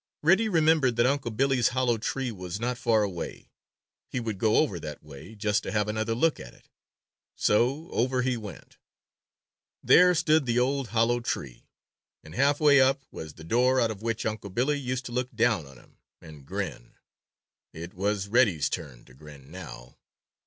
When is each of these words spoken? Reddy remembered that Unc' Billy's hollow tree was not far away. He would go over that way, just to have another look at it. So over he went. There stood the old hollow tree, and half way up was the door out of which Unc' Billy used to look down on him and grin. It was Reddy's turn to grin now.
Reddy 0.23 0.49
remembered 0.49 0.95
that 0.95 1.05
Unc' 1.05 1.37
Billy's 1.37 1.67
hollow 1.67 1.99
tree 1.99 2.31
was 2.31 2.59
not 2.59 2.79
far 2.79 3.03
away. 3.03 3.51
He 4.09 4.19
would 4.19 4.39
go 4.39 4.57
over 4.57 4.79
that 4.79 5.03
way, 5.03 5.35
just 5.35 5.61
to 5.61 5.71
have 5.71 5.87
another 5.87 6.15
look 6.15 6.39
at 6.39 6.55
it. 6.55 6.69
So 7.35 7.87
over 7.91 8.23
he 8.23 8.35
went. 8.35 8.77
There 9.83 10.15
stood 10.15 10.47
the 10.47 10.57
old 10.57 10.87
hollow 10.87 11.19
tree, 11.19 11.67
and 12.23 12.33
half 12.33 12.59
way 12.59 12.81
up 12.81 13.03
was 13.11 13.35
the 13.35 13.43
door 13.43 13.79
out 13.79 13.91
of 13.91 14.01
which 14.01 14.25
Unc' 14.25 14.55
Billy 14.55 14.79
used 14.79 15.05
to 15.05 15.11
look 15.11 15.35
down 15.35 15.67
on 15.67 15.77
him 15.77 15.99
and 16.19 16.47
grin. 16.47 16.95
It 17.71 17.93
was 17.93 18.27
Reddy's 18.27 18.71
turn 18.71 19.05
to 19.05 19.13
grin 19.13 19.51
now. 19.51 19.99